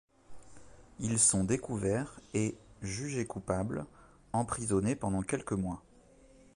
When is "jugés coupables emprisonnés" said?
2.81-4.95